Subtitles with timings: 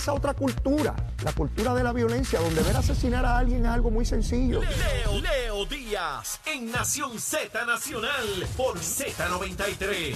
[0.00, 3.90] esa otra cultura, la cultura de la violencia, donde ver asesinar a alguien es algo
[3.90, 4.62] muy sencillo.
[4.62, 10.14] Leo, Leo Díaz en Nación Z Nacional por Z93.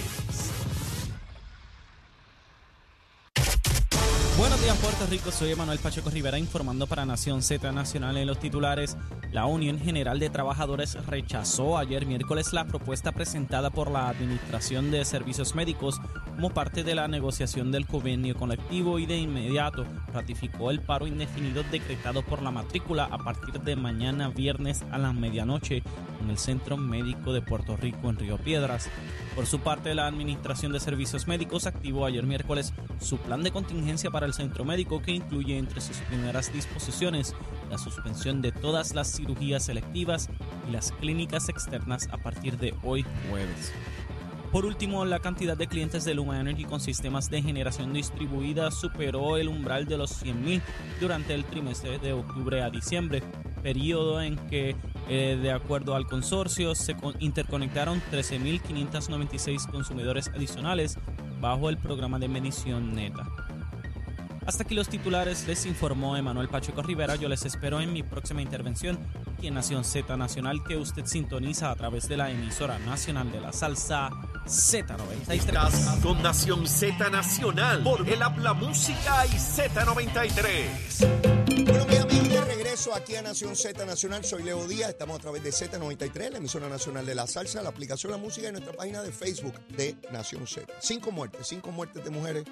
[4.38, 8.38] Buenos días Puerto Rico, soy Emanuel Pacheco Rivera informando para Nación Z Nacional en los
[8.38, 8.96] titulares.
[9.32, 15.04] La Unión General de Trabajadores rechazó ayer miércoles la propuesta presentada por la Administración de
[15.04, 16.00] Servicios Médicos
[16.34, 21.62] como parte de la negociación del convenio colectivo y de inmediato ratificó el paro indefinido
[21.70, 25.82] decretado por la matrícula a partir de mañana viernes a la medianoche
[26.22, 28.88] en el Centro Médico de Puerto Rico en Río Piedras.
[29.34, 34.10] Por su parte, la Administración de Servicios Médicos activó ayer miércoles su plan de contingencia
[34.10, 37.34] para el centro médico que incluye entre sus primeras disposiciones
[37.70, 40.28] la suspensión de todas las cirugías selectivas
[40.68, 43.72] y las clínicas externas a partir de hoy jueves.
[44.54, 49.36] Por último, la cantidad de clientes de Luma Energy con sistemas de generación distribuida superó
[49.36, 50.62] el umbral de los 100.000
[51.00, 53.24] durante el trimestre de octubre a diciembre,
[53.64, 54.76] periodo en que,
[55.08, 60.98] eh, de acuerdo al consorcio, se interconectaron 13.596 consumidores adicionales
[61.40, 63.28] bajo el programa de medición neta.
[64.46, 67.16] Hasta aquí los titulares, les informó Emanuel Pacheco Rivera.
[67.16, 69.00] Yo les espero en mi próxima intervención
[69.32, 73.40] aquí en Nación Z Nacional que usted sintoniza a través de la emisora nacional de
[73.40, 74.10] la salsa
[74.46, 76.02] Z93.
[76.02, 81.64] con Nación Z Nacional por el Habla Música y Z93.
[81.64, 84.22] Bueno, mis amigos, de regreso aquí a Nación Z Nacional.
[84.22, 84.90] Soy Leo Díaz.
[84.90, 88.48] Estamos a través de Z93, la emisora nacional de la salsa, la aplicación La Música
[88.48, 90.70] y nuestra página de Facebook de Nación Z.
[90.78, 92.44] Cinco muertes, cinco muertes de mujeres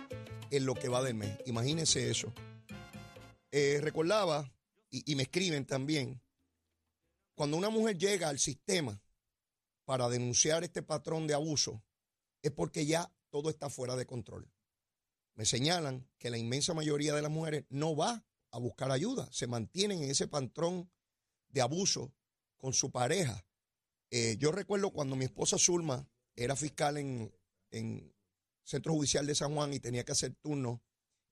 [0.51, 1.39] en lo que va del mes.
[1.45, 2.33] Imagínense eso.
[3.51, 4.51] Eh, recordaba,
[4.91, 6.23] y, me escriben también,
[7.35, 8.99] cuando una mujer llega al sistema
[9.85, 11.83] para denunciar este patrón de abuso,
[12.43, 14.51] es porque ya todo está fuera de control.
[15.35, 19.47] Me señalan que la inmensa mayoría de las mujeres no va a buscar ayuda, se
[19.47, 20.91] mantienen en ese patrón
[21.49, 22.15] de abuso
[22.57, 23.47] con su pareja.
[24.11, 27.35] Eh, yo recuerdo cuando mi esposa Zulma era fiscal en,
[27.71, 28.15] en
[28.63, 30.83] Centro Judicial de San Juan y tenía que hacer turno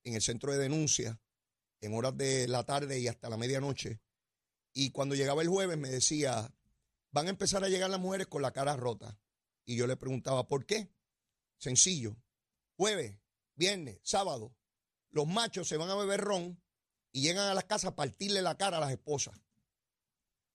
[0.02, 1.20] en el centro de denuncia
[1.80, 4.00] en horas de la tarde y hasta la medianoche.
[4.72, 6.54] Y cuando llegaba el jueves me decía,
[7.10, 9.18] van a empezar a llegar las mujeres con la cara rota.
[9.64, 10.92] Y yo le preguntaba, ¿por qué?
[11.58, 12.16] Sencillo.
[12.76, 13.18] Jueves,
[13.54, 14.54] viernes, sábado,
[15.10, 16.62] los machos se van a beber ron
[17.12, 19.38] y llegan a las casas a partirle la cara a las esposas.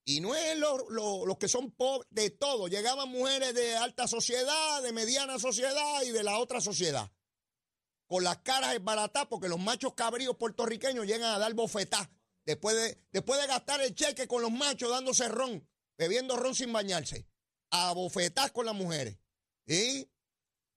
[0.07, 2.67] Y no es los que son pobres, de todo.
[2.67, 7.11] Llegaban mujeres de alta sociedad, de mediana sociedad y de la otra sociedad.
[8.05, 12.11] Con las caras esbaratadas porque los machos cabríos puertorriqueños llegan a dar bofetá.
[12.45, 15.67] Después de, después de gastar el cheque con los machos dándose ron,
[15.97, 17.27] bebiendo ron sin bañarse.
[17.71, 19.17] A bofetás con las mujeres.
[19.67, 20.09] ¿Sí?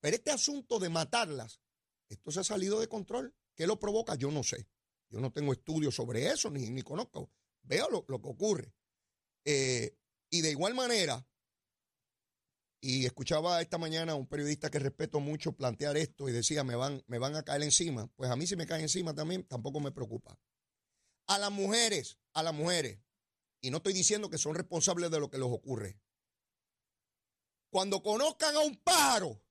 [0.01, 1.61] Pero este asunto de matarlas,
[2.09, 3.35] esto se ha salido de control.
[3.55, 4.15] ¿Qué lo provoca?
[4.15, 4.69] Yo no sé.
[5.11, 7.31] Yo no tengo estudios sobre eso, ni, ni conozco.
[7.63, 8.75] Veo lo, lo que ocurre.
[9.45, 9.97] Eh,
[10.31, 11.27] y de igual manera,
[12.81, 16.77] y escuchaba esta mañana a un periodista que respeto mucho plantear esto y decía, me
[16.77, 18.07] van, me van a caer encima.
[18.15, 20.39] Pues a mí si me caen encima también, tampoco me preocupa.
[21.27, 23.01] A las mujeres, a las mujeres,
[23.61, 26.01] y no estoy diciendo que son responsables de lo que les ocurre.
[27.71, 29.43] Cuando conozcan a un pájaro,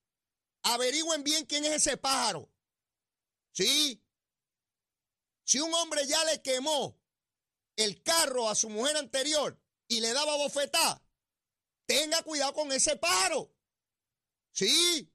[0.63, 2.50] averigüen bien quién es ese pájaro.
[3.51, 4.03] ¿Sí?
[5.44, 7.00] Si un hombre ya le quemó
[7.75, 11.01] el carro a su mujer anterior, y le daba bofetá,
[11.85, 13.53] tenga cuidado con ese paro.
[14.51, 15.12] Sí,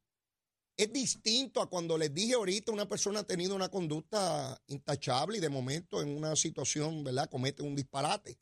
[0.77, 5.41] es distinto a cuando les dije ahorita una persona ha tenido una conducta intachable y
[5.41, 7.29] de momento en una situación, ¿verdad?
[7.29, 8.39] Comete un disparate.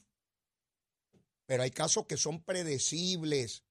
[1.50, 3.64] Pero hay casos que son predecibles.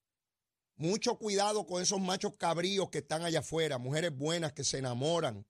[0.76, 5.48] Mucho cuidado con esos machos cabríos que están allá afuera, mujeres buenas que se enamoran,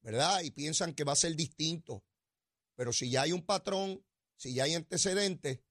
[0.00, 0.42] ¿verdad?
[0.42, 2.04] Y piensan que va a ser distinto.
[2.76, 5.62] Pero si ya hay un patrón, si ya hay antecedentes,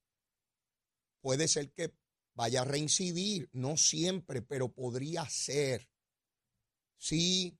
[1.21, 1.95] puede ser que
[2.33, 5.89] vaya a reincidir, no siempre, pero podría ser.
[6.97, 7.57] Si,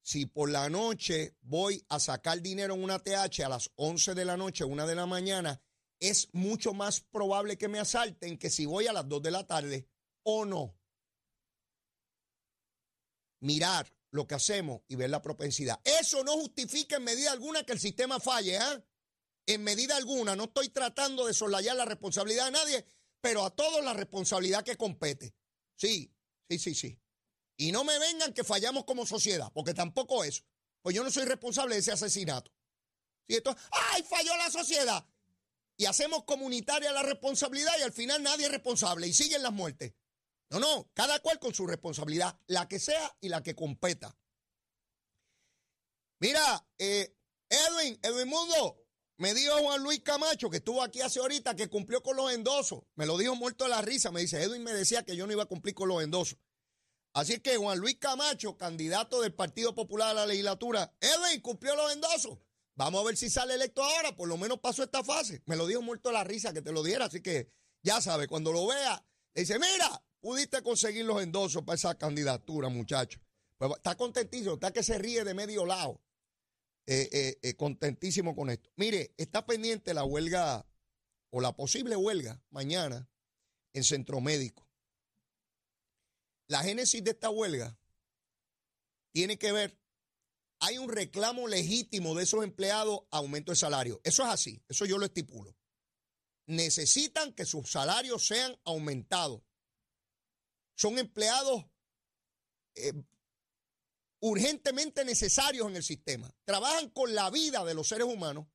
[0.00, 4.24] si por la noche voy a sacar dinero en una TH a las 11 de
[4.24, 5.60] la noche, una de la mañana,
[6.00, 9.46] es mucho más probable que me asalten que si voy a las 2 de la
[9.46, 9.88] tarde
[10.22, 10.76] o no.
[13.40, 15.80] Mirar lo que hacemos y ver la propensidad.
[15.84, 18.84] Eso no justifica en medida alguna que el sistema falle, ¿eh?
[19.46, 20.36] en medida alguna.
[20.36, 22.86] No estoy tratando de soslayar la responsabilidad de nadie,
[23.20, 25.34] pero a todos la responsabilidad que compete.
[25.76, 26.12] Sí,
[26.48, 27.00] sí, sí, sí.
[27.56, 30.44] Y no me vengan que fallamos como sociedad, porque tampoco eso.
[30.82, 32.52] Pues yo no soy responsable de ese asesinato.
[33.26, 33.34] ¿Sí?
[33.34, 35.04] Esto, ¡ay, falló la sociedad!
[35.78, 39.94] Y hacemos comunitaria la responsabilidad y al final nadie es responsable y siguen las muertes.
[40.50, 44.18] No, no, cada cual con su responsabilidad, la que sea y la que competa.
[46.20, 47.14] Mira, eh,
[47.48, 48.84] Edwin, Edwin Mundo,
[49.18, 52.82] me dijo Juan Luis Camacho, que estuvo aquí hace ahorita, que cumplió con los endosos.
[52.96, 54.10] Me lo dijo muerto de la risa.
[54.10, 56.38] Me dice, Edwin me decía que yo no iba a cumplir con los endosos.
[57.14, 61.92] Así que Juan Luis Camacho, candidato del Partido Popular a la legislatura, Edwin cumplió los
[61.92, 62.38] endosos.
[62.78, 65.42] Vamos a ver si sale electo ahora, por lo menos pasó esta fase.
[65.46, 67.50] Me lo dijo muerto la risa que te lo diera, así que
[67.82, 69.04] ya sabe, cuando lo vea,
[69.34, 73.18] le dice, mira, pudiste conseguir los endosos para esa candidatura, muchacho.
[73.56, 76.00] Pues está contentísimo, está que se ríe de medio lado.
[76.86, 78.70] Eh, eh, eh, contentísimo con esto.
[78.76, 80.64] Mire, está pendiente la huelga
[81.30, 83.10] o la posible huelga mañana
[83.72, 84.68] en Centro Médico.
[86.46, 87.76] La génesis de esta huelga
[89.10, 89.76] tiene que ver,
[90.60, 94.00] hay un reclamo legítimo de esos empleados a aumento de salario.
[94.04, 95.56] Eso es así, eso yo lo estipulo.
[96.46, 99.42] Necesitan que sus salarios sean aumentados.
[100.74, 101.66] Son empleados
[104.20, 106.32] urgentemente necesarios en el sistema.
[106.44, 108.46] Trabajan con la vida de los seres humanos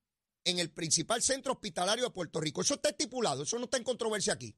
[0.45, 2.61] en el principal centro hospitalario de Puerto Rico.
[2.61, 4.55] Eso está estipulado, eso no está en controversia aquí.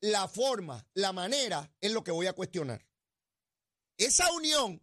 [0.00, 2.86] La forma, la manera es lo que voy a cuestionar.
[3.96, 4.82] Esa unión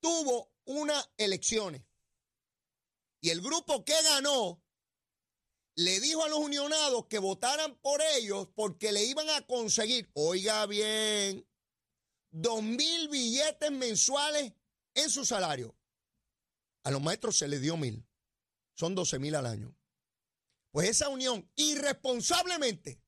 [0.00, 1.82] tuvo unas elecciones
[3.20, 4.62] y el grupo que ganó
[5.74, 10.64] le dijo a los unionados que votaran por ellos porque le iban a conseguir, oiga
[10.66, 11.46] bien,
[12.30, 14.52] dos mil billetes mensuales
[14.94, 15.76] en su salario.
[16.84, 18.06] A los maestros se les dio mil.
[18.74, 19.76] Son doce mil al año.
[20.70, 23.02] Pues esa unión irresponsablemente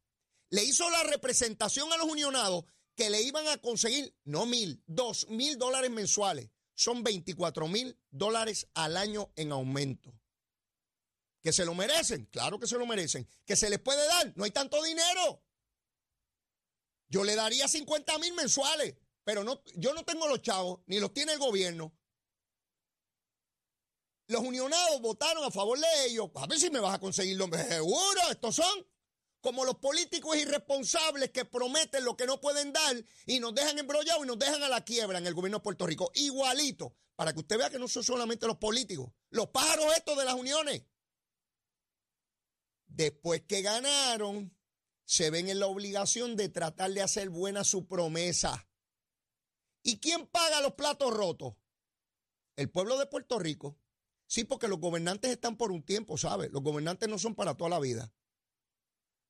[0.50, 2.64] le hizo la representación a los unionados
[2.96, 6.50] que le iban a conseguir no mil, dos mil dólares mensuales.
[6.79, 10.15] Son 24 mil dólares al año en aumento.
[11.43, 12.27] ¿Que se lo merecen?
[12.27, 13.29] Claro que se lo merecen.
[13.45, 14.33] ¿Que se les puede dar?
[14.37, 15.43] No hay tanto dinero.
[17.09, 18.95] Yo le daría 50 mil mensuales.
[19.25, 21.93] Pero no, yo no tengo los chavos, ni los tiene el gobierno.
[24.29, 26.31] Los unionados votaron a favor de ellos.
[26.37, 28.21] A ver si me vas a conseguir los seguro.
[28.31, 28.87] Estos son
[29.40, 32.96] como los políticos irresponsables que prometen lo que no pueden dar
[33.26, 35.87] y nos dejan embrollados y nos dejan a la quiebra en el gobierno de Puerto
[35.87, 36.11] Rico.
[36.14, 36.94] Igualito.
[37.14, 40.35] Para que usted vea que no son solamente los políticos, los pájaros estos de las
[40.35, 40.85] uniones.
[42.87, 44.56] Después que ganaron,
[45.05, 48.69] se ven en la obligación de tratar de hacer buena su promesa.
[49.82, 51.55] ¿Y quién paga los platos rotos?
[52.55, 53.79] El pueblo de Puerto Rico.
[54.26, 56.52] Sí, porque los gobernantes están por un tiempo, ¿sabes?
[56.52, 58.12] Los gobernantes no son para toda la vida.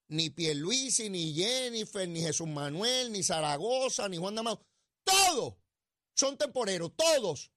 [0.09, 4.65] Ni Pierluisi, ni Jennifer, ni Jesús Manuel, ni Zaragoza, ni Juan Damao.
[5.05, 5.55] Todos
[6.19, 7.53] son temporeros, todos.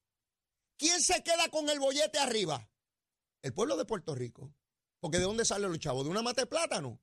[0.77, 2.69] ¿Quién se queda con el bollete arriba?
[3.42, 4.53] El pueblo de Puerto Rico.
[5.00, 6.03] Porque ¿de dónde salen los chavos?
[6.03, 7.01] ¿De una mata de plátano?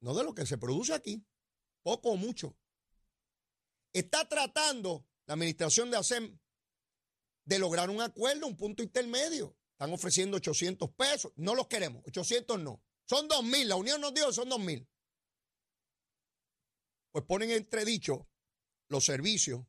[0.00, 1.24] No de lo que se produce aquí.
[1.82, 2.54] Poco o mucho.
[3.94, 6.38] Está tratando la administración de ASEM
[7.44, 9.56] de lograr un acuerdo, un punto intermedio.
[9.72, 11.32] Están ofreciendo 800 pesos.
[11.36, 12.02] No los queremos.
[12.06, 12.82] 800 no.
[13.06, 13.68] Son 2 mil.
[13.68, 14.88] La Unión nos que son 2 mil.
[17.12, 18.28] Pues ponen entredicho
[18.88, 19.64] los servicios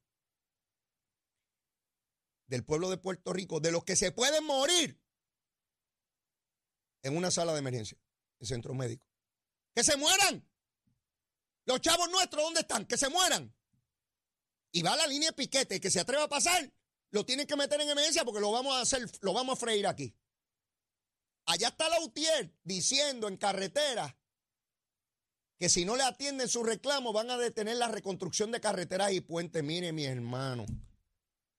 [2.47, 5.01] del pueblo de Puerto Rico, de los que se pueden morir
[7.03, 7.97] en una sala de emergencia,
[8.39, 9.07] en centro médico.
[9.73, 10.47] Que se mueran.
[11.65, 12.85] Los chavos nuestros, ¿dónde están?
[12.85, 13.55] Que se mueran
[14.75, 16.69] y va la línea de piquete, que se atreva a pasar,
[17.11, 19.88] lo tienen que meter en emergencia porque lo vamos a hacer, lo vamos a freír
[19.88, 20.13] aquí.
[21.45, 24.17] Allá está la UTIER diciendo en carretera
[25.57, 29.21] que si no le atienden su reclamo van a detener la reconstrucción de carreteras y
[29.21, 29.63] puentes.
[29.63, 30.65] Mire, mi hermano,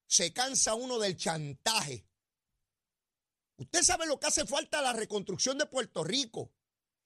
[0.07, 2.07] se cansa uno del chantaje.
[3.57, 6.53] Usted sabe lo que hace falta a la reconstrucción de Puerto Rico,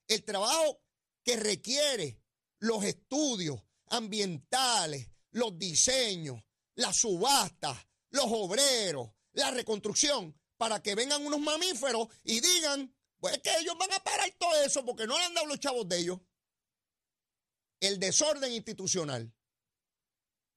[0.07, 0.81] el trabajo
[1.23, 2.19] que requiere
[2.59, 6.43] los estudios ambientales, los diseños,
[6.75, 7.77] las subastas,
[8.09, 13.91] los obreros, la reconstrucción, para que vengan unos mamíferos y digan, pues que ellos van
[13.93, 16.19] a parar todo eso porque no le han dado los chavos de ellos.
[17.79, 19.33] El desorden institucional.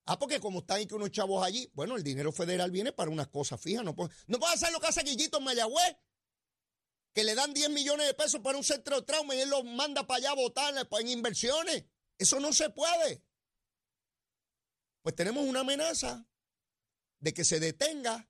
[0.05, 3.11] Ah, porque como están ahí que unos chavos allí, bueno, el dinero federal viene para
[3.11, 3.83] unas cosas fijas.
[3.83, 5.97] No puede, no puede hacer lo que hace Guillito Mayagüez,
[7.15, 9.65] que le dan 10 millones de pesos para un centro de trauma y él los
[9.65, 11.87] manda para allá a votar en inversiones.
[12.19, 13.25] Eso no se puede
[15.01, 16.27] pues tenemos una amenaza
[17.21, 18.27] de que se detenga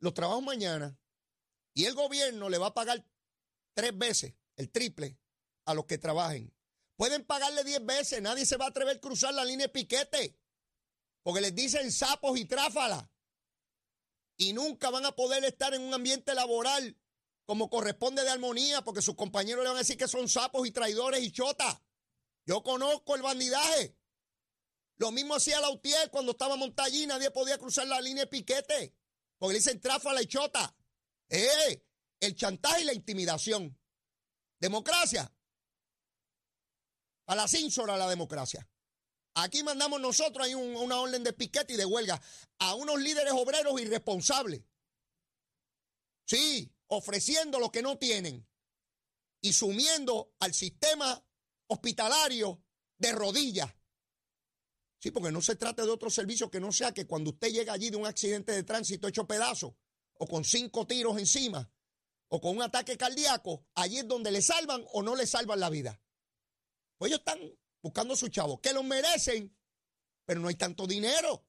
[0.00, 0.98] los trabajos mañana
[1.74, 3.04] y el gobierno le va a pagar
[3.74, 5.18] tres veces, el triple,
[5.64, 6.52] a los que trabajen.
[6.96, 10.36] Pueden pagarle diez veces, nadie se va a atrever a cruzar la línea de piquete,
[11.22, 13.10] porque les dicen sapos y tráfala.
[14.36, 16.96] Y nunca van a poder estar en un ambiente laboral
[17.44, 20.70] como corresponde de armonía, porque sus compañeros le van a decir que son sapos y
[20.70, 21.80] traidores y chotas.
[22.44, 23.96] Yo conozco el bandidaje.
[24.96, 28.30] Lo mismo hacía la UTIER cuando estaba montada allí, nadie podía cruzar la línea de
[28.30, 28.97] piquete.
[29.38, 30.74] Porque le dicen tráfala y chota.
[31.28, 31.84] ¡Eh!
[32.20, 33.78] El chantaje y la intimidación.
[34.60, 35.32] Democracia.
[37.26, 38.68] A la cínsora la democracia.
[39.34, 42.20] Aquí mandamos nosotros, hay una orden de piquete y de huelga
[42.58, 44.62] a unos líderes obreros irresponsables.
[46.24, 48.46] Sí, ofreciendo lo que no tienen
[49.40, 51.24] y sumiendo al sistema
[51.68, 52.64] hospitalario
[52.98, 53.72] de rodillas.
[55.00, 57.72] Sí, porque no se trata de otro servicio que no sea que cuando usted llega
[57.72, 59.76] allí de un accidente de tránsito hecho pedazo,
[60.14, 61.70] o con cinco tiros encima,
[62.28, 65.70] o con un ataque cardíaco, allí es donde le salvan o no le salvan la
[65.70, 66.00] vida.
[66.98, 67.38] Pues ellos están
[67.80, 69.56] buscando a sus chavos, que los merecen,
[70.24, 71.46] pero no hay tanto dinero.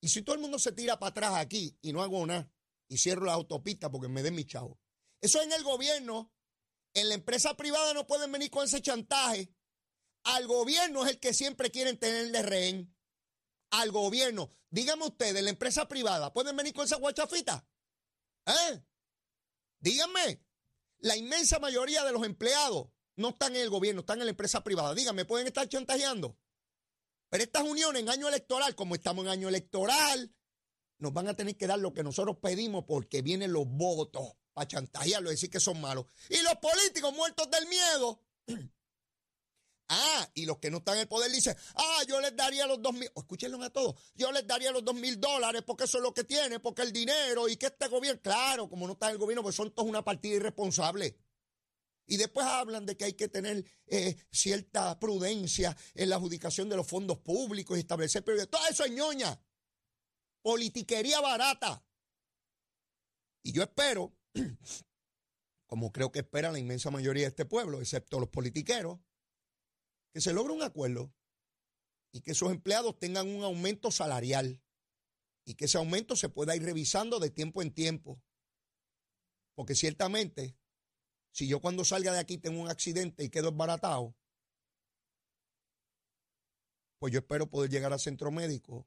[0.00, 2.50] Y si todo el mundo se tira para atrás aquí y no hago nada,
[2.88, 4.78] y cierro la autopista porque me den mi chavo.
[5.20, 6.32] Eso en el gobierno,
[6.94, 9.50] en la empresa privada no pueden venir con ese chantaje
[10.24, 12.94] al gobierno es el que siempre quieren tenerle rehén.
[13.70, 14.50] Al gobierno.
[14.70, 17.66] Díganme ustedes, la empresa privada, ¿pueden venir con esa guachafita?
[18.46, 18.82] ¿Eh?
[19.80, 20.42] Díganme.
[20.98, 24.62] La inmensa mayoría de los empleados no están en el gobierno, están en la empresa
[24.64, 24.94] privada.
[24.94, 26.38] Díganme, ¿pueden estar chantajeando?
[27.28, 30.34] Pero estas uniones en año electoral, como estamos en año electoral,
[30.98, 34.68] nos van a tener que dar lo que nosotros pedimos porque vienen los votos para
[34.68, 36.06] chantajearlo, decir que son malos.
[36.30, 38.20] Y los políticos muertos del miedo
[39.88, 42.80] Ah, y los que no están en el poder dicen, ah, yo les daría los
[42.80, 46.02] dos mil, escúchenlo a todos, yo les daría los dos mil dólares porque eso es
[46.02, 49.12] lo que tiene, porque el dinero y que este gobierno, claro, como no está en
[49.12, 51.18] el gobierno, pues son todos una partida irresponsable.
[52.06, 56.76] Y después hablan de que hay que tener eh, cierta prudencia en la adjudicación de
[56.76, 58.50] los fondos públicos y establecer prioridades.
[58.50, 59.40] Todo eso es ñoña.
[60.42, 61.82] Politiquería barata.
[63.42, 64.14] Y yo espero,
[65.66, 68.98] como creo que espera la inmensa mayoría de este pueblo, excepto los politiqueros,
[70.14, 71.12] que se logre un acuerdo
[72.12, 74.62] y que esos empleados tengan un aumento salarial
[75.44, 78.22] y que ese aumento se pueda ir revisando de tiempo en tiempo.
[79.56, 80.56] Porque ciertamente,
[81.32, 84.14] si yo cuando salga de aquí tengo un accidente y quedo embaratado,
[87.00, 88.86] pues yo espero poder llegar al centro médico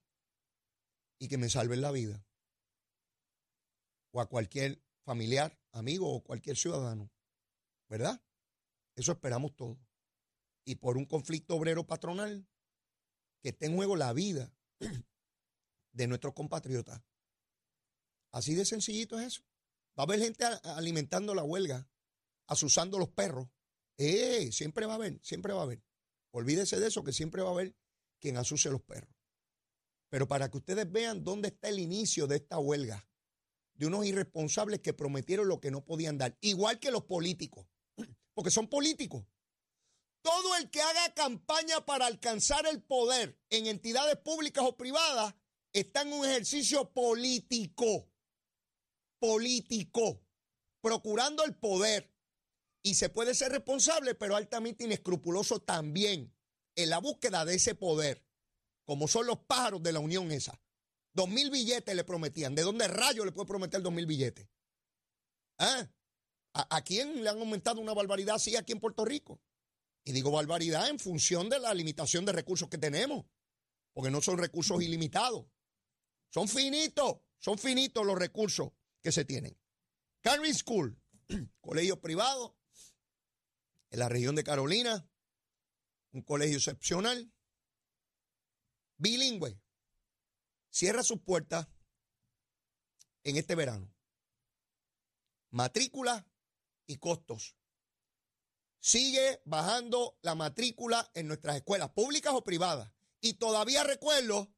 [1.20, 2.26] y que me salven la vida.
[4.12, 7.12] O a cualquier familiar, amigo o cualquier ciudadano.
[7.90, 8.24] ¿Verdad?
[8.96, 9.87] Eso esperamos todos
[10.68, 12.46] y por un conflicto obrero patronal
[13.42, 14.54] que esté en juego la vida
[15.94, 17.02] de nuestros compatriotas.
[18.34, 19.44] Así de sencillito es eso.
[19.98, 21.90] Va a haber gente alimentando la huelga,
[22.48, 23.48] asusando los perros.
[23.98, 25.82] Eh, siempre va a haber, siempre va a haber.
[26.32, 27.74] Olvídese de eso, que siempre va a haber
[28.20, 29.16] quien asuse los perros.
[30.10, 33.08] Pero para que ustedes vean dónde está el inicio de esta huelga,
[33.74, 37.68] de unos irresponsables que prometieron lo que no podían dar, igual que los políticos,
[38.34, 39.26] porque son políticos.
[40.28, 45.34] Todo el que haga campaña para alcanzar el poder en entidades públicas o privadas
[45.72, 48.12] está en un ejercicio político.
[49.20, 50.22] Político.
[50.82, 52.14] Procurando el poder.
[52.84, 56.36] Y se puede ser responsable, pero altamente inescrupuloso también
[56.76, 58.28] en la búsqueda de ese poder.
[58.84, 60.62] Como son los pájaros de la unión esa.
[61.14, 62.54] Dos mil billetes le prometían.
[62.54, 64.50] ¿De dónde rayo le puede prometer dos mil billetes?
[65.58, 65.88] ¿Ah?
[66.54, 69.40] ¿A, ¿A quién le han aumentado una barbaridad así aquí en Puerto Rico?
[70.08, 73.26] Y digo barbaridad en función de la limitación de recursos que tenemos,
[73.92, 75.48] porque no son recursos ilimitados.
[76.30, 78.70] Son finitos, son finitos los recursos
[79.02, 79.60] que se tienen.
[80.22, 80.98] Carvin School,
[81.60, 82.58] colegio privado
[83.90, 85.06] en la región de Carolina,
[86.14, 87.30] un colegio excepcional,
[88.96, 89.60] bilingüe,
[90.70, 91.68] cierra sus puertas
[93.26, 93.94] en este verano.
[95.50, 96.26] Matrícula
[96.86, 97.58] y costos
[98.80, 102.92] sigue bajando la matrícula en nuestras escuelas, públicas o privadas.
[103.22, 104.54] Y todavía recuerdo,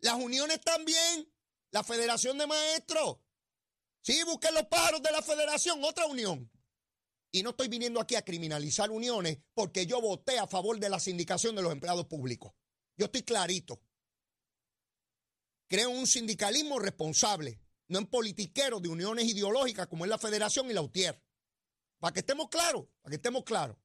[0.00, 1.32] las uniones también,
[1.70, 3.18] la Federación de Maestros.
[4.02, 6.50] Sí, busquen los pájaros de la Federación, otra unión.
[7.32, 11.00] Y no estoy viniendo aquí a criminalizar uniones porque yo voté a favor de la
[11.00, 12.52] sindicación de los empleados públicos.
[12.96, 13.80] Yo estoy clarito.
[15.66, 20.74] Creo un sindicalismo responsable, no en politiqueros de uniones ideológicas como es la Federación y
[20.74, 21.23] la UTIER.
[21.98, 23.76] Para que estemos claros, para que estemos claros.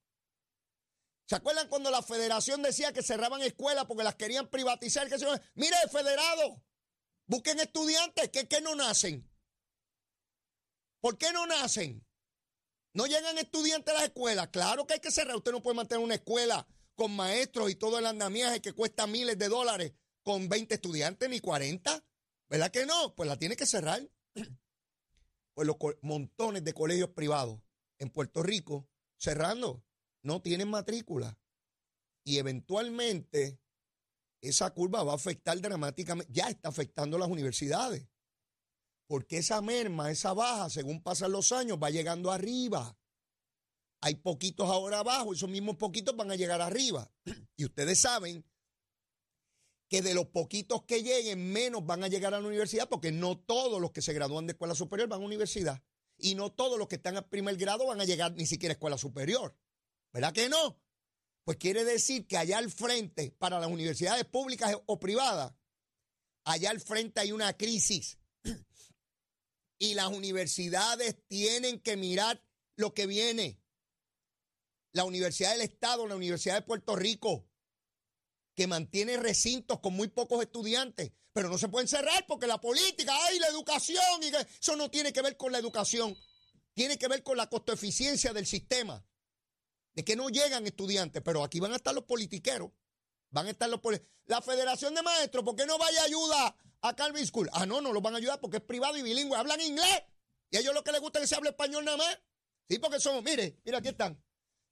[1.30, 5.08] ¿Se acuerdan cuando la federación decía que cerraban escuelas porque las querían privatizar?
[5.08, 5.28] Que se...
[5.54, 6.64] Mire, federado,
[7.28, 9.30] busquen estudiantes que, que no nacen.
[11.00, 12.04] ¿Por qué no nacen?
[12.94, 14.48] No llegan estudiantes a las escuelas.
[14.48, 15.36] Claro que hay que cerrar.
[15.36, 19.38] Usted no puede mantener una escuela con maestros y todo el andamiaje que cuesta miles
[19.38, 22.04] de dólares con 20 estudiantes ni 40.
[22.50, 23.14] ¿Verdad que no?
[23.16, 24.02] Pues la tiene que cerrar.
[25.56, 27.60] Pues los montones de colegios privados
[28.00, 29.84] en Puerto Rico cerrando,
[30.24, 31.38] no tienen matrícula.
[32.24, 33.60] Y eventualmente
[34.42, 38.08] esa curva va a afectar dramáticamente, ya está afectando a las universidades.
[39.08, 42.98] Porque esa merma, esa baja, según pasan los años, va llegando arriba.
[44.02, 47.12] Hay poquitos ahora abajo, esos mismos poquitos van a llegar arriba.
[47.58, 48.46] Y ustedes saben
[49.90, 53.38] que de los poquitos que lleguen, menos van a llegar a la universidad, porque no
[53.38, 55.84] todos los que se gradúan de escuela superior van a universidad.
[56.20, 58.76] Y no todos los que están al primer grado van a llegar ni siquiera a
[58.76, 59.58] escuela superior.
[60.12, 60.82] ¿Verdad que no?
[61.44, 65.54] Pues quiere decir que allá al frente, para las universidades públicas o privadas,
[66.44, 68.18] allá al frente hay una crisis.
[69.82, 72.44] Y las universidades tienen que mirar
[72.76, 73.62] lo que viene.
[74.92, 77.49] La Universidad del Estado, la Universidad de Puerto Rico,
[78.60, 83.14] que mantiene recintos con muy pocos estudiantes, pero no se pueden cerrar porque la política,
[83.18, 86.14] ay, la educación, y eso no tiene que ver con la educación,
[86.74, 89.02] tiene que ver con la costoeficiencia del sistema,
[89.94, 92.70] de que no llegan estudiantes, pero aquí van a estar los politiqueros,
[93.30, 93.80] van a estar los
[94.26, 97.50] La Federación de Maestros, ¿por qué no vaya ayuda a Calvin School?
[97.54, 100.04] Ah, no, no los van a ayudar porque es privado y bilingüe, hablan inglés,
[100.52, 102.20] y a ellos lo que les gusta es que se hable español nada más.
[102.68, 104.22] Sí, porque somos, mire, mira, aquí están.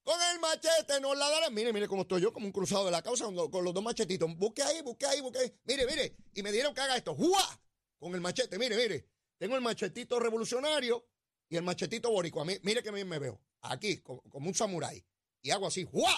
[0.07, 1.53] Con el machete nos la darán.
[1.53, 4.33] Mire, mire cómo estoy yo, como un cruzado de la causa con los dos machetitos.
[4.37, 5.53] Busque ahí, busque ahí, busque ahí.
[5.65, 6.15] Mire, mire.
[6.33, 7.13] Y me dieron que haga esto.
[7.13, 7.61] ¡Jua!
[7.99, 9.05] Con el machete, mire, mire.
[9.37, 11.05] Tengo el machetito revolucionario
[11.49, 12.45] y el machetito boricua.
[12.45, 13.41] Mire que bien me veo.
[13.59, 15.05] Aquí, como, un samurái.
[15.41, 15.83] Y hago así.
[15.83, 16.15] ¡Jua!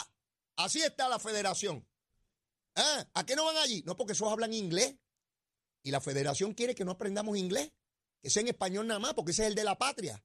[0.57, 1.83] Así está la federación.
[2.75, 3.07] ¿Ah?
[3.15, 3.81] ¿A qué no van allí?
[3.87, 4.97] No, porque esos hablan inglés.
[5.81, 7.71] Y la federación quiere que no aprendamos inglés.
[8.21, 10.23] Que sea en español nada más, porque ese es el de la patria.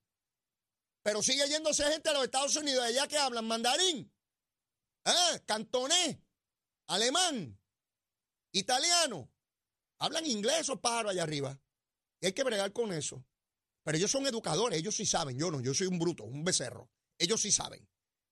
[1.05, 4.11] Pero sigue yéndose gente a los Estados Unidos, allá que hablan mandarín,
[5.05, 5.43] ¿eh?
[5.45, 6.17] cantonés,
[6.87, 7.61] alemán,
[8.53, 9.31] italiano.
[9.99, 11.61] Hablan inglés esos pájaros allá arriba.
[12.21, 13.23] Y hay que bregar con eso.
[13.83, 15.39] Pero ellos son educadores, ellos sí saben.
[15.39, 16.91] Yo no, yo soy un bruto, un becerro.
[17.19, 17.87] Ellos sí saben.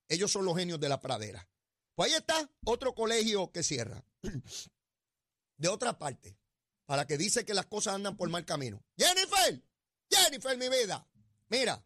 [0.08, 1.46] Ellos son los genios de la pradera.
[1.94, 4.02] Pues ahí está otro colegio que cierra.
[5.58, 6.38] De otra parte,
[6.86, 8.82] para que dice que las cosas andan por mal camino.
[8.96, 9.62] Jennifer,
[10.10, 11.06] Jennifer, mi vida.
[11.50, 11.84] Mira,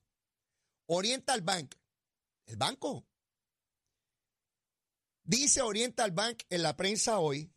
[0.86, 1.74] Oriental Bank,
[2.46, 3.06] el banco.
[5.24, 7.52] Dice Oriental Bank en la prensa hoy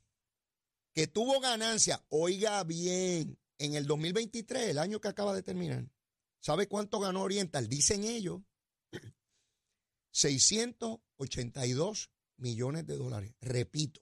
[0.93, 5.87] que tuvo ganancia, oiga bien, en el 2023, el año que acaba de terminar.
[6.39, 7.67] ¿Sabe cuánto ganó Oriental?
[7.67, 8.41] Dicen ellos,
[10.11, 13.35] 682 millones de dólares.
[13.41, 14.01] Repito,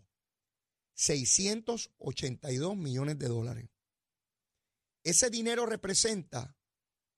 [0.93, 3.69] 682 millones de dólares.
[5.03, 6.56] Ese dinero representa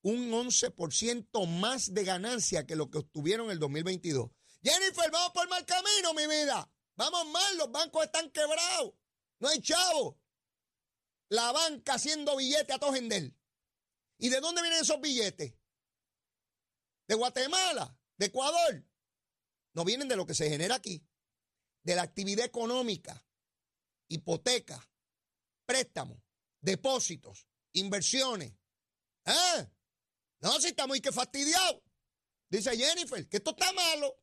[0.01, 4.31] un 11% más de ganancia que lo que obtuvieron en el 2022.
[4.63, 6.71] Jennifer, vamos por mal camino, mi vida.
[6.95, 8.93] Vamos mal, los bancos están quebrados.
[9.39, 10.19] No hay chavo.
[11.29, 13.37] La banca haciendo billetes a Tojendel.
[14.17, 15.53] ¿Y de dónde vienen esos billetes?
[17.07, 17.97] ¿De Guatemala?
[18.17, 18.85] ¿De Ecuador?
[19.73, 21.05] No vienen de lo que se genera aquí.
[21.83, 23.25] De la actividad económica,
[24.09, 24.91] hipoteca,
[25.65, 26.21] préstamos,
[26.59, 28.53] depósitos, inversiones.
[29.25, 29.67] ¿Eh?
[30.41, 31.83] No, si estamos y que fastidiado.
[32.49, 34.15] Dice Jennifer, que esto está malo.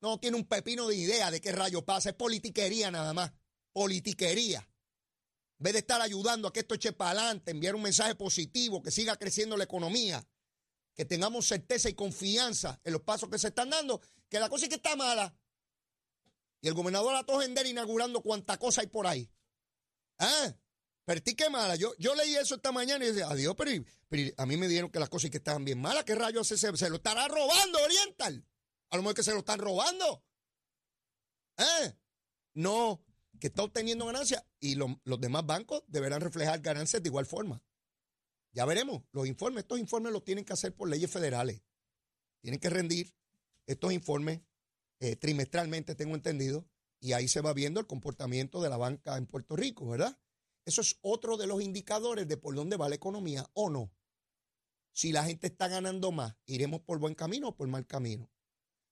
[0.00, 2.10] No tiene un pepino de idea de qué rayo pasa.
[2.10, 3.32] Es politiquería nada más.
[3.72, 4.60] Politiquería.
[5.58, 8.82] En vez de estar ayudando a que esto eche para adelante, enviar un mensaje positivo,
[8.82, 10.26] que siga creciendo la economía,
[10.94, 14.66] que tengamos certeza y confianza en los pasos que se están dando, que la cosa
[14.66, 15.34] es que está mala.
[16.60, 19.30] Y el gobernador a Tojender inaugurando cuánta cosa hay por ahí.
[20.18, 20.54] ¿Ah?
[21.04, 21.76] Pero qué mala.
[21.76, 23.70] Yo, yo leí eso esta mañana y decía, adiós, pero,
[24.36, 26.04] a mí me dijeron que las cosas que estaban bien malas.
[26.04, 28.44] ¿Qué rayos se, se, lo estará robando Oriental?
[28.90, 30.24] A lo mejor que se lo están robando.
[31.58, 31.94] ¿Eh?
[32.54, 33.04] No,
[33.40, 37.62] que está obteniendo ganancias y los demás bancos deberán reflejar ganancias de igual forma.
[38.52, 41.62] Ya veremos, los informes, estos informes los tienen que hacer por leyes federales.
[42.40, 43.12] Tienen que rendir
[43.66, 44.40] estos informes
[45.00, 46.66] eh, trimestralmente, tengo entendido,
[47.00, 50.16] y ahí se va viendo el comportamiento de la banca en Puerto Rico, ¿verdad?
[50.64, 53.92] Eso es otro de los indicadores de por dónde va la economía o no.
[54.92, 58.30] Si la gente está ganando más, iremos por buen camino o por mal camino.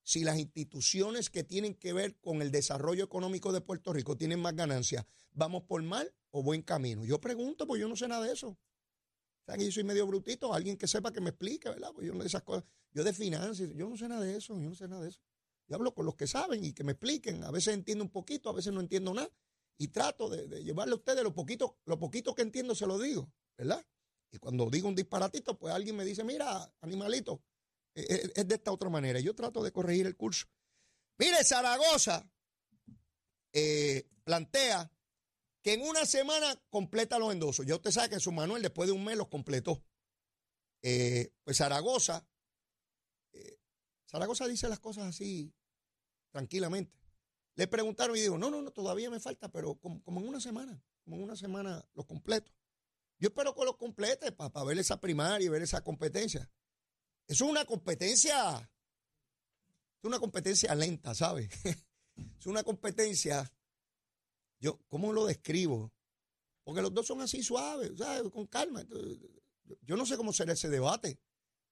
[0.03, 4.41] Si las instituciones que tienen que ver con el desarrollo económico de Puerto Rico tienen
[4.41, 7.05] más ganancias, ¿vamos por mal o buen camino?
[7.05, 8.49] Yo pregunto, pues yo no sé nada de eso.
[8.49, 11.93] O sea, que yo soy medio brutito, alguien que sepa que me explique, ¿verdad?
[11.95, 12.65] Pues yo no de esas cosas.
[12.93, 15.21] Yo de finanzas, yo no sé nada de eso, yo no sé nada de eso.
[15.69, 17.45] Yo hablo con los que saben y que me expliquen.
[17.45, 19.31] A veces entiendo un poquito, a veces no entiendo nada
[19.79, 23.33] y trato de, llevarle a ustedes lo poquito, lo poquito que entiendo, se lo digo,
[23.57, 23.85] ¿verdad?
[24.31, 27.43] Y cuando digo un disparatito, pues alguien me dice, mira, animalito,
[27.95, 29.21] e, e, es, de esta otra manera.
[29.21, 30.47] Yo trato de corregir el curso.
[31.19, 32.31] Mire, Zaragoza
[33.53, 34.91] eh, plantea
[35.63, 37.67] que en una semana completa los endosos.
[37.67, 39.85] Ya usted sabe que su manual después de un mes los completó.
[40.83, 42.27] Eh, pues Zaragoza,
[43.33, 43.59] eh,
[44.11, 45.55] Zaragoza dice las cosas así
[46.33, 47.02] tranquilamente.
[47.55, 50.41] Le preguntaron y digo, no, no, no, todavía me falta, pero como, como en una
[50.41, 52.53] semana, como en una semana los completo.
[53.19, 56.51] Yo espero que los complete para ver esa primaria y ver esa competencia.
[57.29, 61.51] Eso es una competencia, es una competencia lenta, ¿sabes?
[62.39, 63.53] es una competencia,
[64.59, 65.93] yo, ¿cómo lo describo?
[66.65, 68.31] Porque los dos son así suaves, ¿sabes?
[68.31, 68.85] Con calma.
[69.83, 71.21] Yo no sé cómo será ese debate.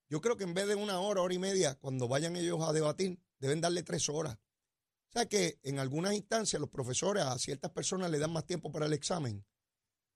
[0.08, 2.72] Yo creo que en vez de una hora, hora y media, cuando vayan ellos a
[2.72, 4.38] debatir, deben darle tres horas.
[5.10, 8.70] O sea que en algunas instancias los profesores a ciertas personas le dan más tiempo
[8.70, 9.44] para el examen.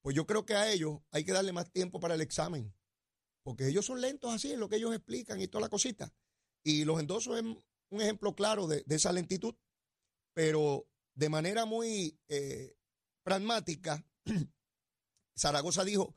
[0.03, 2.73] Pues yo creo que a ellos hay que darle más tiempo para el examen.
[3.43, 6.15] Porque ellos son lentos así en lo que ellos explican y toda la cosita.
[6.63, 9.57] Y los endosos es un ejemplo claro de, esa lentitud.
[10.33, 12.77] Pero de manera muy eh,
[13.25, 14.07] pragmática,
[15.37, 16.15] Zaragoza dijo,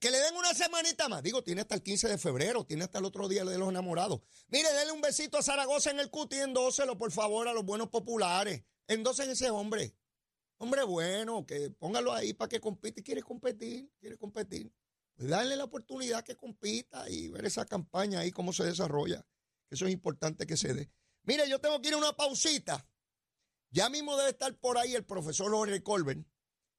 [0.00, 1.22] que, le den una semanita más.
[1.22, 4.20] Digo, tiene hasta el 15 de febrero, tiene hasta el otro día de los enamorados.
[4.48, 7.88] Mire, denle un besito a Zaragoza en el cuti, endóselo, por favor, a los buenos
[7.88, 8.62] populares.
[8.88, 9.94] Endosen ese hombre.
[10.58, 13.02] Hombre bueno, que póngalo ahí para que compite.
[13.02, 14.72] Quiere competir, quiere competir.
[15.14, 19.26] Pues darle la oportunidad que compita y ver esa campaña ahí, cómo se desarrolla.
[19.68, 20.90] Eso es importante que se dé.
[21.24, 22.88] Mire, yo tengo que ir a una pausita.
[23.70, 26.26] Ya mismo debe estar por ahí el profesor Jorge Colbert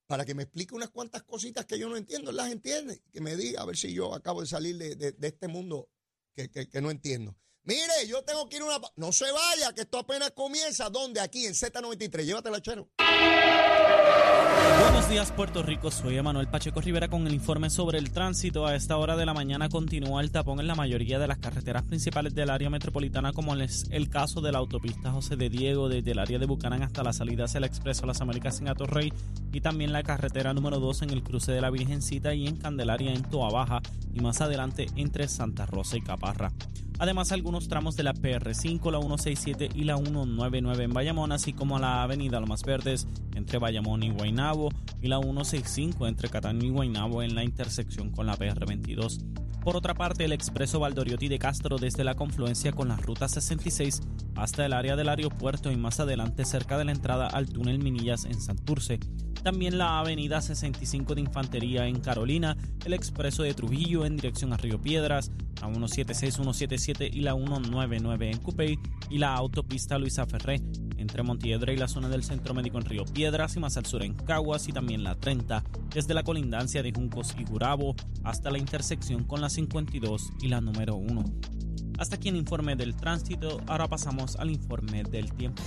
[0.08, 3.36] para que me explique unas cuantas cositas que yo no entiendo, las entiende, que me
[3.36, 5.90] diga a ver si yo acabo de salir de, este mundo
[6.34, 7.38] que, que, no entiendo.
[7.68, 8.78] Mire, yo tengo que ir a una...
[8.96, 10.90] No se vaya, que esto apenas comienza.
[10.90, 11.20] ¿Dónde?
[11.20, 12.24] Aquí, en Z93.
[12.24, 12.88] Llévatela, chero.
[14.80, 15.92] Buenos días, Puerto Rico.
[15.92, 18.66] Soy Emanuel Pacheco Rivera con el informe sobre el tránsito.
[18.66, 21.84] A esta hora de la mañana continúa el tapón en la mayoría de las carreteras
[21.84, 26.12] principales del área metropolitana, como es el caso de la autopista José de Diego, desde
[26.12, 29.12] el área de Bucanán hasta la salida hacia el Expreso Las Américas en Atorrey,
[29.52, 33.12] y también la carretera número 2 en el cruce de la Virgencita y en Candelaria
[33.12, 33.82] en Toa Baja,
[34.18, 36.52] y más adelante entre Santa Rosa y Caparra.
[37.00, 41.78] Además, algunos tramos de la PR5, la 167 y la 199 en Bayamón, así como
[41.78, 44.70] la avenida Lomas Verdes entre Bayamón y Guaynabo
[45.02, 49.24] y la 165 entre Cataño y Guaynabo en la intersección con la PR22.
[49.68, 54.02] Por otra parte, el expreso Valdoriotti de Castro desde la confluencia con la ruta 66
[54.36, 58.26] hasta el área del aeropuerto y más adelante cerca de la entrada al túnel Minillas
[58.26, 59.00] en Santurce.
[59.48, 64.58] También la avenida 65 de Infantería en Carolina, el expreso de Trujillo en dirección a
[64.58, 65.32] Río Piedras,
[65.62, 68.78] la 176, 177 y la 199 en Cupey
[69.10, 70.60] y la autopista Luisa Ferré
[70.98, 74.04] entre Montiedra y la zona del Centro Médico en Río Piedras y más al sur
[74.04, 75.64] en Caguas y también la 30,
[75.96, 80.60] desde la colindancia de Juncos y Gurabo hasta la intersección con la 52 y la
[80.60, 81.24] número 1.
[82.00, 85.64] Hasta aquí el informe del tránsito, ahora pasamos al informe del tiempo.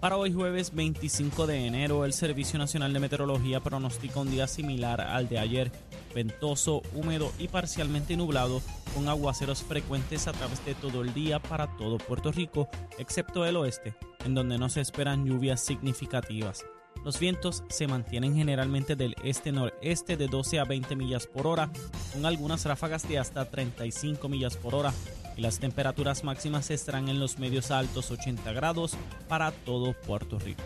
[0.00, 5.00] Para hoy jueves 25 de enero, el Servicio Nacional de Meteorología pronostica un día similar
[5.00, 5.72] al de ayer,
[6.14, 8.60] ventoso, húmedo y parcialmente nublado,
[8.94, 13.56] con aguaceros frecuentes a través de todo el día para todo Puerto Rico, excepto el
[13.56, 13.94] oeste,
[14.26, 16.66] en donde no se esperan lluvias significativas.
[17.02, 21.70] Los vientos se mantienen generalmente del este-noreste de 12 a 20 millas por hora,
[22.12, 24.92] con algunas ráfagas de hasta 35 millas por hora,
[25.36, 28.96] y las temperaturas máximas estarán en los medios altos 80 grados
[29.28, 30.62] para todo Puerto Rico.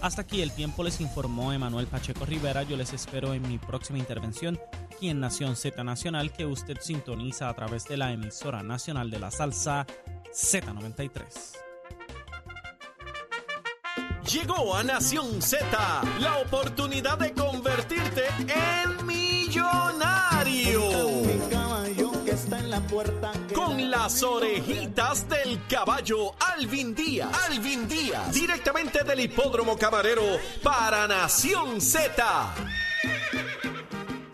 [0.00, 2.62] Hasta aquí el tiempo les informó Emanuel Pacheco Rivera.
[2.62, 4.58] Yo les espero en mi próxima intervención
[4.90, 9.18] aquí en Nación Z Nacional que usted sintoniza a través de la emisora nacional de
[9.18, 9.86] la salsa
[10.32, 11.58] Z93.
[14.30, 15.66] Llegó a Nación Z
[16.20, 20.80] la oportunidad de convertirte en millonario.
[23.54, 27.30] Con las orejitas del caballo Alvin Díaz.
[27.48, 28.34] Alvin Díaz.
[28.34, 30.22] Directamente del hipódromo camarero
[30.60, 32.52] para Nación Z.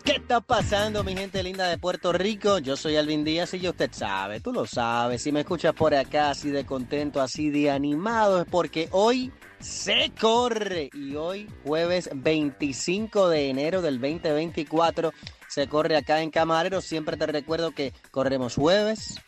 [0.03, 2.57] ¿Qué está pasando, mi gente linda de Puerto Rico?
[2.57, 5.21] Yo soy Alvin Díaz y ya usted sabe, tú lo sabes.
[5.21, 10.11] Si me escuchas por acá así de contento, así de animado, es porque hoy se
[10.19, 10.89] corre.
[10.93, 15.13] Y hoy, jueves 25 de enero del 2024,
[15.47, 16.81] se corre acá en Camarero.
[16.81, 19.19] Siempre te recuerdo que corremos jueves,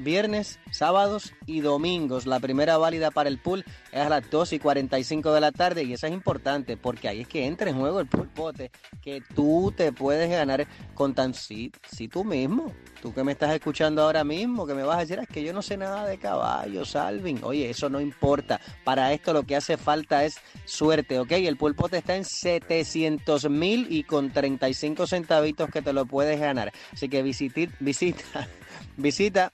[0.00, 2.26] viernes, sábados y domingos.
[2.26, 5.84] La primera válida para el pool es a las 2 y 45 de la tarde
[5.84, 8.70] y eso es importante porque ahí es que entra en juego el pulpote
[9.02, 12.72] que tú te puedes ganar con tan si, si tú mismo.
[13.02, 15.52] Tú que me estás escuchando ahora mismo, que me vas a decir, es que yo
[15.52, 17.40] no sé nada de caballos, Alvin.
[17.42, 18.60] Oye, eso no importa.
[18.84, 21.32] Para esto lo que hace falta es suerte, ¿ok?
[21.32, 26.72] El pulpote está en 700 mil y con 35 centavitos que te lo puedes ganar.
[26.92, 28.48] Así que visita,
[28.96, 29.52] visita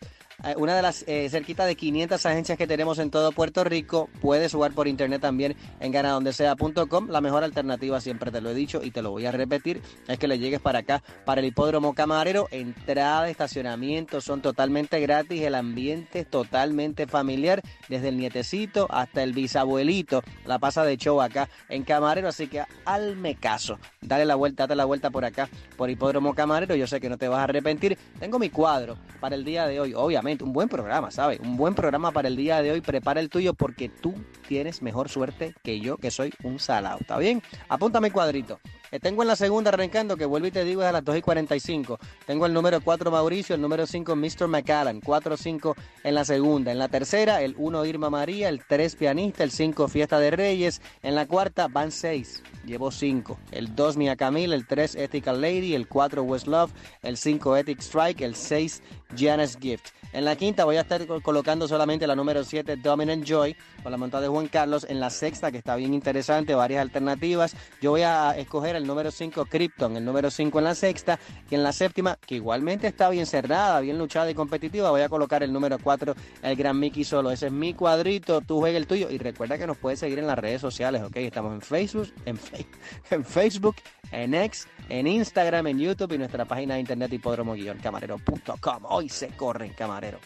[0.56, 4.08] una de las eh, cerquita de 500 agencias que tenemos en todo Puerto Rico.
[4.20, 7.08] Puedes jugar por internet también en ganadondesea.com.
[7.08, 10.18] La mejor alternativa, siempre te lo he dicho y te lo voy a repetir, es
[10.18, 12.48] que le llegues para acá, para el hipódromo camarero.
[12.50, 15.42] Entrada, estacionamiento son totalmente gratis.
[15.42, 20.22] El ambiente es totalmente familiar, desde el nietecito hasta el bisabuelito.
[20.46, 23.78] La pasa de show acá en camarero, así que alme caso.
[24.00, 26.74] Dale la vuelta, date la vuelta por acá, por hipódromo camarero.
[26.74, 27.96] Yo sé que no te vas a arrepentir.
[28.18, 31.40] Tengo mi cuadro para el día de hoy, obviamente, un buen programa, ¿sabes?
[31.40, 32.80] Un buen programa para el día de hoy.
[32.80, 34.14] Prepara el tuyo porque tú
[34.48, 36.98] tienes mejor suerte que yo, que soy un salado.
[37.00, 37.42] ¿Está bien?
[37.68, 38.60] Apúntame cuadrito.
[38.92, 41.16] Eh, tengo en la segunda arrancando, que vuelvo y te digo es a las 2
[41.16, 41.98] y 45.
[42.26, 44.48] Tengo el número 4 Mauricio, el número 5 Mr.
[44.48, 45.74] McAllen, 4-5
[46.04, 46.72] en la segunda.
[46.72, 50.82] En la tercera, el 1 Irma María, el 3 Pianista, el 5 Fiesta de Reyes.
[51.02, 53.38] En la cuarta van 6, llevo 5.
[53.50, 57.80] El 2 Mia Camille, el 3 Ethical Lady, el 4 West Love, el 5 Ethic
[57.80, 58.82] Strike, el 6
[59.16, 59.88] Janice Gift.
[60.12, 63.96] En la quinta voy a estar colocando solamente la número 7 Dominant Joy con la
[63.96, 64.86] montada de Juan Carlos.
[64.86, 67.56] En la sexta, que está bien interesante, varias alternativas.
[67.80, 71.18] Yo voy a escoger el número 5 Krypton, el número 5 en la sexta.
[71.50, 75.08] Y en la séptima, que igualmente está bien cerrada, bien luchada y competitiva, voy a
[75.08, 77.30] colocar el número 4, el Gran Mickey Solo.
[77.30, 79.10] Ese es mi cuadrito, tú juegas el tuyo.
[79.10, 81.16] Y recuerda que nos puedes seguir en las redes sociales, ¿ok?
[81.16, 82.38] Estamos en Facebook, en,
[83.10, 83.76] en Facebook,
[84.10, 88.84] en X, en Instagram, en YouTube y nuestra página de internet hipódromo-camarero.com.
[88.88, 90.18] Hoy se corre en camarero.